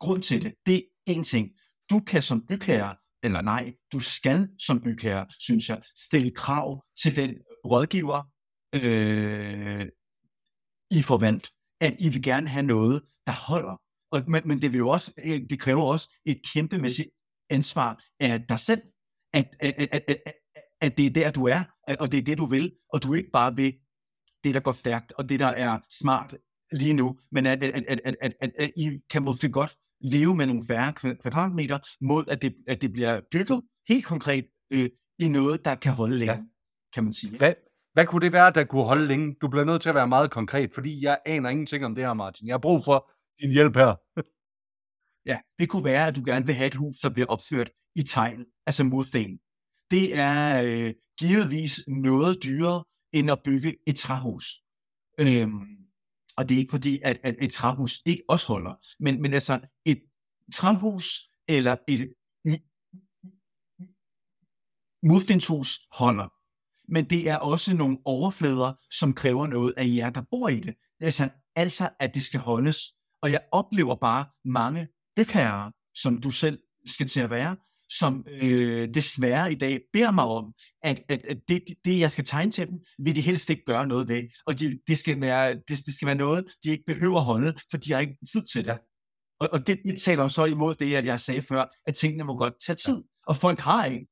[0.01, 0.55] grund til det.
[0.67, 1.49] Det er en ting.
[1.91, 7.17] Du kan som bygherre, eller nej, du skal som bygherre, synes jeg, stille krav til
[7.17, 8.23] den rådgiver,
[8.75, 9.87] øh,
[10.91, 11.51] I forvent
[11.81, 13.77] at I vil gerne have noget, der holder.
[14.13, 17.09] Og, men, men det, vil jo også, øh, det kræver også et kæmpemæssigt
[17.51, 18.83] ansvar af dig selv,
[19.33, 20.33] at, at, at, at,
[20.81, 21.61] at, det er der, du er,
[22.01, 23.75] og det er det, du vil, og du ikke bare vil
[24.45, 26.35] det, der går stærkt, og det, der er smart
[26.73, 30.35] lige nu, men at, at, at, at, at, at, at I kan måske godt leve
[30.35, 34.89] med nogle færre kvadratmeter, mod at det, at det bliver bygget helt konkret øh,
[35.19, 36.43] i noget, der kan holde længe, ja.
[36.95, 37.39] kan man sige.
[37.39, 37.55] Hvad,
[37.93, 39.37] hvad kunne det være, der kunne holde længe?
[39.41, 42.15] Du bliver nødt til at være meget konkret, fordi jeg aner ingenting om det her,
[42.15, 42.47] Martin.
[42.47, 43.11] Jeg har brug for
[43.41, 43.95] din hjælp her.
[45.31, 48.03] ja, det kunne være, at du gerne vil have et hus, der bliver opført i
[48.03, 49.39] tegl, altså mursten.
[49.91, 54.45] Det er øh, givetvis noget dyrere, end at bygge et træhus.
[55.21, 55.79] Øhm,
[56.37, 58.75] og det er ikke fordi, at, at et træhus ikke også holder.
[59.01, 60.03] Men, men altså, et
[60.55, 62.15] træhus eller et
[65.03, 66.29] murstenshus holder.
[66.93, 70.75] men det er også nogle overflader, som kræver noget af jer, der bor i det.
[71.01, 72.79] Altså, altså at det skal holdes.
[73.23, 77.57] Og jeg oplever bare mange bygherrer, som du selv skal til at være,
[77.91, 82.25] som øh, desværre i dag beder mig om, at, at, at det, det, jeg skal
[82.25, 84.23] tegne til dem, vil de helst ikke gøre noget ved.
[84.47, 87.77] Og de, det, skal være, det, det skal være noget, de ikke behøver holde, for
[87.77, 88.79] de har ikke tid til det.
[89.41, 92.37] Og, og det, det taler så imod det, at jeg sagde før, at tingene må
[92.37, 93.03] godt tage tid.
[93.27, 94.07] Og folk har ikke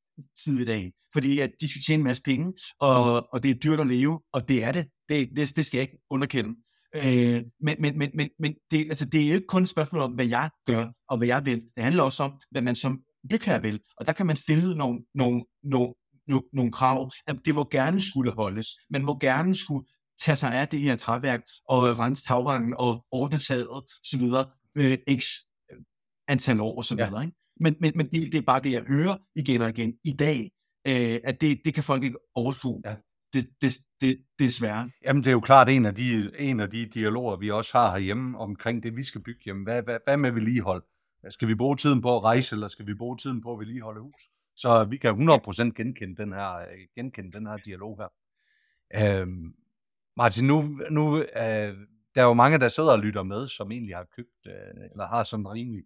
[0.44, 3.54] tid i dag, fordi at de skal tjene en masse penge, og, og det er
[3.54, 4.86] dyrt at leve, og det er det.
[5.08, 6.54] Det, det, det skal jeg ikke underkende.
[6.94, 10.02] Øh, men men, men, men, men det, altså, det er jo ikke kun et spørgsmål
[10.02, 11.62] om, hvad jeg gør, og hvad jeg vil.
[11.76, 13.80] Det handler også om, hvad man som bygherre vil.
[13.96, 15.94] Og der kan man stille nogle, nogle, nogle,
[16.28, 17.10] nogle, nogle krav.
[17.26, 18.66] At det må gerne skulle holdes.
[18.90, 19.86] Man må gerne skulle
[20.24, 24.22] tage sig af det her træværk, og rense tagrangen, og ordne taget, osv.
[24.76, 25.24] Øh, x
[26.28, 27.20] antal år, og så videre.
[27.20, 27.26] Ja.
[27.26, 27.36] Ikke?
[27.60, 30.50] Men, men, men det, det er bare det, jeg hører igen og igen i dag,
[30.86, 32.82] øh, at det, det kan folk ikke overskue.
[32.84, 32.96] Ja.
[33.32, 34.88] Det, det, det, det er svært.
[35.04, 37.90] Jamen, det er jo klart en af, de, en af de dialoger, vi også har
[37.90, 39.62] herhjemme omkring det, vi skal bygge hjemme.
[39.62, 40.82] Hvad, hvad, hvad med vedligehold?
[41.30, 44.00] Skal vi bruge tiden på at rejse, eller skal vi bruge tiden på at vedligeholde
[44.00, 44.22] hus?
[44.56, 48.08] Så vi kan 100% genkende den her, øh, genkende den her dialog her.
[48.94, 49.54] Øhm,
[50.16, 51.76] Martin, nu, nu øh,
[52.14, 55.06] der er jo mange, der sidder og lytter med, som egentlig har købt, øh, eller
[55.06, 55.84] har sådan en rimelig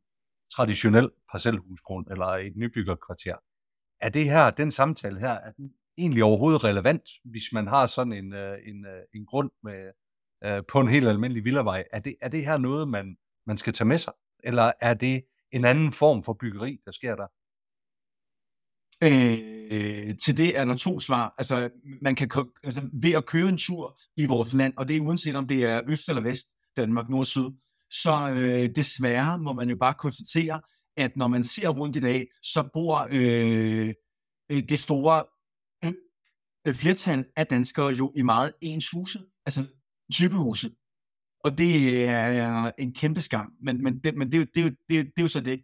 [0.54, 3.36] traditionel parcelhusgrund, eller et nybyggerkvarter.
[4.00, 8.12] Er det her, den samtale her, er den egentlig overhovedet relevant, hvis man har sådan
[8.12, 9.92] en, øh, en, øh, en grund med,
[10.44, 11.84] øh, på en helt almindelig villavej?
[11.92, 14.12] Er det, er det her noget, man, man skal tage med sig?
[14.44, 17.26] Eller er det en anden form for byggeri, der sker der?
[19.02, 21.34] Øh, til det er der to svar.
[21.38, 21.70] Altså,
[22.02, 22.30] man kan
[22.64, 25.64] altså, ved at køre en tur i vores land, og det er uanset om det
[25.64, 27.50] er øst eller vest, Danmark, nord og syd,
[27.90, 30.60] så øh, desværre må man jo bare konstatere,
[30.96, 33.94] at når man ser rundt i dag, så bor øh,
[34.50, 35.24] øh det store
[36.66, 39.66] øh, flertal af danskere jo i meget ens huse, altså
[40.12, 40.70] typehuse.
[41.44, 45.12] Og det er en kæmpe skam, men, men, det, men det, det, det, det, det
[45.16, 45.62] er jo så det.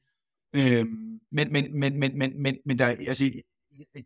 [0.54, 3.30] Øhm, men, men, men, men, men, men, men der, altså,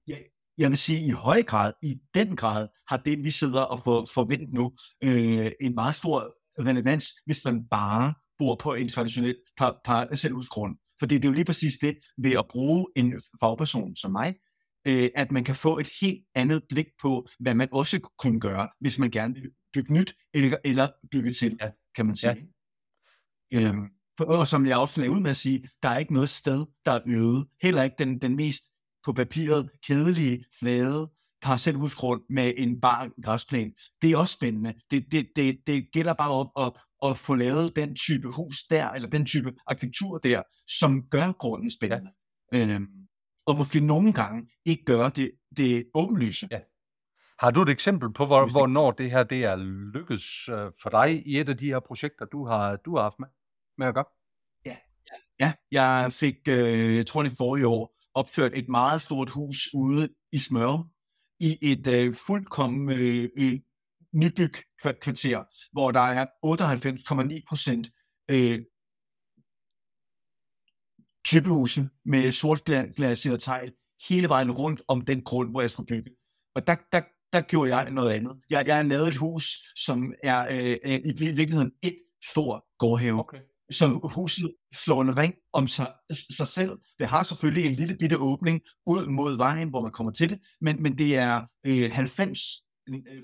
[0.06, 0.24] jeg,
[0.58, 4.06] jeg vil sige, i høj grad, i den grad, har det, vi sidder og får
[4.14, 4.72] forventet nu,
[5.04, 10.76] øh, en meget stor relevans, hvis man bare bor på en traditionel par, parcelhusgrund.
[10.98, 14.34] For det, det er jo lige præcis det, ved at bruge en fagperson som mig,
[14.86, 18.68] øh, at man kan få et helt andet blik på, hvad man også kunne gøre,
[18.80, 21.70] hvis man gerne vil bygge nyt, eller, eller bygge til, ja.
[21.96, 22.52] kan man sige.
[23.52, 23.60] Ja.
[23.60, 26.66] Øhm, for, og som jeg også ud med at sige, der er ikke noget sted,
[26.84, 27.46] der er øvet.
[27.62, 28.64] Heller ikke den, den mest
[29.04, 31.10] på papiret kedelige, flade
[31.42, 33.72] parcelhusgrund med en bar græsplæne.
[34.02, 34.74] Det er også spændende.
[34.90, 36.72] Det, det, det, det gælder bare om at,
[37.10, 40.42] at få lavet den type hus der, eller den type arkitektur der,
[40.78, 42.10] som gør grunden spændende.
[42.52, 42.66] Ja.
[42.66, 42.86] Øhm,
[43.46, 46.48] og måske nogle gange ikke gøre det, det åbenlyse.
[46.50, 46.60] Ja.
[47.40, 49.56] Har du et eksempel på, hvor, hvornår det her det er
[49.94, 53.18] lykkes øh, for dig i et af de her projekter, du har, du har haft
[53.18, 53.28] med,
[53.78, 54.04] med at gøre?
[54.66, 54.76] Ja,
[55.10, 55.46] ja.
[55.46, 60.08] ja jeg fik, øh, jeg tror det forrige år, opført et meget stort hus ude
[60.32, 60.88] i Smør,
[61.40, 63.60] i et øh, fuldkommen øh,
[64.12, 67.88] nybyg kvarter, hvor der er 98,9 procent
[68.30, 68.60] øh,
[71.24, 73.72] typehuse med sortglaseret tegl
[74.08, 76.10] hele vejen rundt om den grund, hvor jeg skulle bygge.
[76.54, 78.32] Og der, der, der gjorde jeg noget andet.
[78.50, 79.44] Jeg, jeg har lavet et hus,
[79.76, 81.96] som er øh, i virkeligheden et
[82.30, 83.20] stor gårdhave.
[83.20, 83.38] Okay.
[83.70, 85.92] Så huset slår en ring om sig,
[86.36, 86.78] sig selv.
[86.98, 90.38] Det har selvfølgelig en lille bitte åbning ud mod vejen, hvor man kommer til det,
[90.60, 92.38] men, men det er øh, 90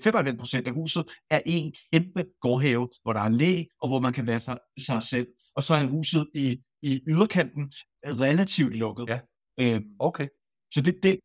[0.03, 4.13] 95 procent af huset er en kæmpe gårdhave, hvor der er læ, og hvor man
[4.13, 5.27] kan være sig, sig selv.
[5.55, 7.71] Og så er huset i, i yderkanten
[8.05, 9.05] relativt lukket.
[9.09, 9.19] Ja.
[9.59, 10.27] Øhm, okay.
[10.73, 11.19] Så det, det,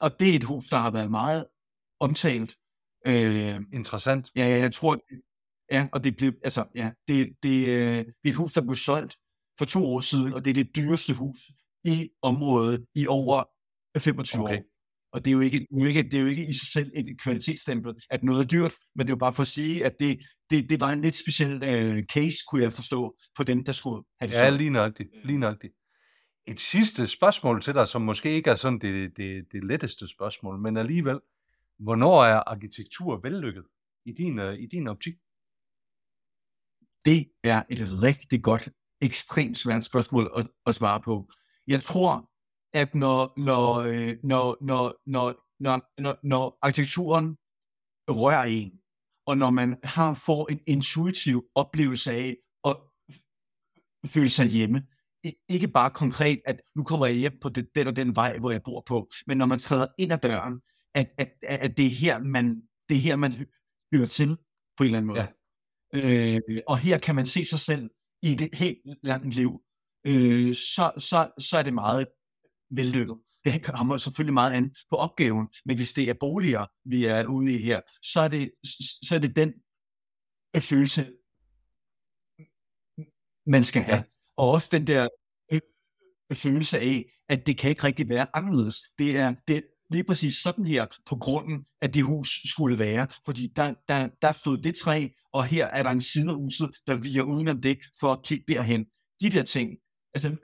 [0.00, 1.46] og det er et hus, der har været meget
[2.00, 2.56] omtalt.
[3.06, 4.30] Øh, Interessant.
[4.36, 4.98] Ja, jeg tror,
[5.72, 8.74] ja, og det blev, altså, ja, det, det, øh, det er et hus, der blev
[8.74, 9.16] solgt
[9.58, 11.38] for to år siden, og det er det dyreste hus
[11.84, 13.44] i området i over
[13.98, 14.58] 25 okay.
[14.58, 14.62] år.
[15.12, 16.68] Og det er, jo ikke, det, er jo ikke, det er jo ikke i sig
[16.72, 19.84] selv et kvalitetsstempel, at noget er dyrt, men det er jo bare for at sige,
[19.84, 20.18] at det,
[20.50, 24.04] det, det var en lidt speciel øh, case, kunne jeg forstå, på dem, der skulle
[24.20, 25.08] have det Ja, lige nøjagtigt.
[25.24, 25.72] Lige nøjagtigt.
[26.46, 30.60] Et sidste spørgsmål til dig, som måske ikke er sådan det, det, det letteste spørgsmål,
[30.60, 31.20] men alligevel.
[31.80, 33.64] Hvornår er arkitektur vellykket
[34.04, 35.14] i din, øh, i din optik?
[37.04, 38.68] Det er et rigtig godt,
[39.02, 41.30] ekstremt svært spørgsmål at, at svare på.
[41.66, 42.30] Jeg tror,
[42.72, 47.36] at når, når, øh, når, når, når, når, når, når arkitekturen
[48.08, 48.72] rører en,
[49.26, 52.76] og når man har får en intuitiv oplevelse af at
[54.06, 54.86] føle sig hjemme,
[55.48, 58.62] ikke bare konkret, at nu kommer jeg hjem på den og den vej, hvor jeg
[58.62, 60.60] bor på, men når man træder ind ad døren,
[60.94, 63.32] at, at, at det, er her, man, det er her, man
[63.94, 64.36] hører til
[64.76, 65.20] på en eller anden måde.
[65.20, 65.26] Ja.
[65.94, 67.90] Øh, og her kan man se sig selv
[68.22, 69.62] i det helt langt liv.
[70.06, 72.06] Øh, så, så, så er det meget
[72.70, 73.18] vellykket.
[73.44, 77.54] Det kommer selvfølgelig meget an på opgaven, men hvis det er boliger, vi er ude
[77.54, 78.50] i her, så er det,
[79.02, 79.52] så er det den
[80.60, 81.12] følelse,
[83.46, 84.04] man skal have.
[84.36, 85.08] Og også den der
[86.34, 88.76] følelse af, at det kan ikke rigtig være anderledes.
[88.98, 93.06] Det er, det, lige præcis sådan her på grunden, at det hus skulle være.
[93.24, 96.70] Fordi der, der, der stod det træ, og her er der en side af huset,
[96.86, 98.86] der viger udenom det, for at kigge derhen.
[99.20, 99.70] De der ting.
[100.14, 100.36] Altså,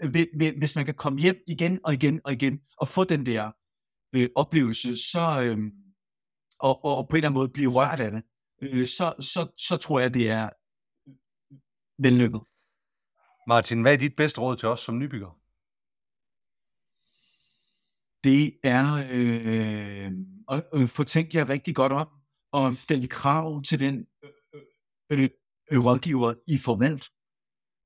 [0.58, 3.50] hvis man kan komme hjem igen og igen og igen, og få den der
[4.14, 5.58] øh, oplevelse, så, øh,
[6.60, 8.22] og, og på en eller anden måde blive rørt af det,
[8.62, 11.12] øh, så, så, så tror jeg, det er øh,
[11.52, 11.58] øh,
[11.98, 12.40] vellykket.
[13.48, 15.45] Martin, hvad er dit bedste råd til os som nybygger?
[18.26, 20.12] Det er øh,
[20.48, 22.08] at øh, få tænkt jer rigtig godt om
[22.52, 24.30] og stille krav til den øh,
[25.12, 25.28] øh,
[25.72, 27.06] øh, rådgiver, I får valgt.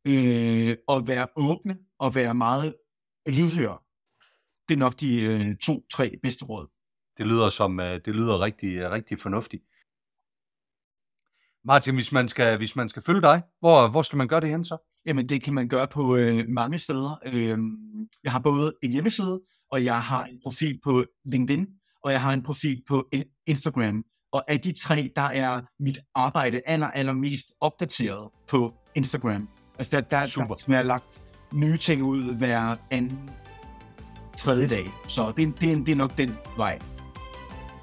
[0.06, 2.74] Øh, og være åbne og være meget
[3.26, 3.84] lydhør.
[4.68, 6.66] Det er nok de øh, to-tre bedste råd.
[7.18, 9.62] Det lyder som øh, det lyder rigtig, rigtig fornuftigt.
[11.64, 14.48] Martin, hvis man skal, hvis man skal følge dig, hvor, hvor skal man gøre det
[14.48, 14.76] hen så?
[15.06, 17.18] Jamen, det kan man gøre på øh, mange steder.
[17.26, 17.58] Øh,
[18.24, 19.40] jeg har både en hjemmeside,
[19.72, 21.66] og jeg har en profil på LinkedIn,
[22.04, 23.08] og jeg har en profil på
[23.46, 24.04] Instagram.
[24.32, 29.48] Og af de tre, der er mit arbejde aller, aller mest opdateret på Instagram.
[29.78, 30.54] Altså, der, der, Super.
[30.54, 33.30] der har lagt nye ting ud hver anden
[34.38, 34.92] tredje dag.
[35.08, 36.78] Så det, det, det er nok den vej.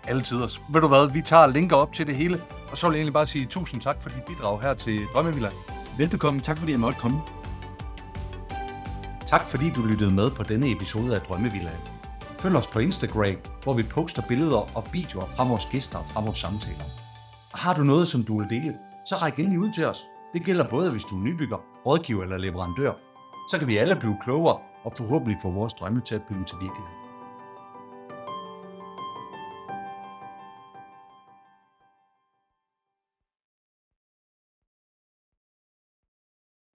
[0.08, 0.60] Alle tider.
[0.73, 3.13] Ved du hvad, vi tager linker op til det hele, og så vil jeg egentlig
[3.13, 5.50] bare sige tusind tak for dit bidrag her til Drømmevilla.
[5.97, 6.39] Velbekomme.
[6.39, 7.37] Tak fordi jeg måtte komme.
[9.28, 11.82] Tak fordi du lyttede med på denne episode af Drømmevillaen.
[12.40, 16.22] Følg os på Instagram, hvor vi poster billeder og videoer fra vores gæster og fra
[16.22, 16.88] vores samtaler.
[17.54, 20.04] Og har du noget, som du vil dele, så ræk endelig ud til os.
[20.34, 22.94] Det gælder både, hvis du er nybygger, rådgiver eller leverandør.
[23.50, 26.58] Så kan vi alle blive klogere og forhåbentlig få vores drømme til at blive til
[26.62, 27.07] virkelighed.